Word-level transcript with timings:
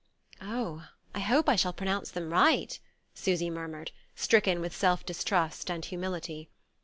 "Oh, 0.41 0.87
I 1.13 1.19
hope 1.19 1.47
I 1.47 1.55
shall 1.55 1.73
pronounce 1.73 2.09
them 2.09 2.31
right," 2.33 2.79
Susy 3.13 3.51
murmured, 3.51 3.91
stricken 4.15 4.59
with 4.59 4.75
self 4.75 5.05
distrust 5.05 5.69
and 5.69 5.85
humility. 5.85 6.49